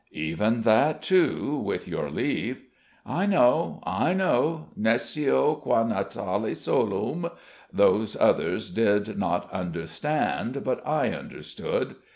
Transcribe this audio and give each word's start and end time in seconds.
"Even 0.17 0.63
that 0.63 1.03
too, 1.03 1.55
with 1.63 1.87
your 1.87 2.09
leave." 2.09 2.63
"I 3.05 3.27
know 3.27 3.81
I 3.83 4.15
know. 4.15 4.69
Nescio 4.75 5.61
qua 5.61 5.83
natale 5.83 6.55
solum 6.55 7.29
those 7.71 8.17
others 8.19 8.71
did 8.71 9.15
not 9.19 9.47
understand: 9.53 10.63
but 10.63 10.81
I 10.87 11.09
understood. 11.09 11.97